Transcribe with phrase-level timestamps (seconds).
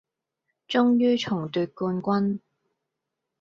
[0.67, 2.39] 終於重奪冠軍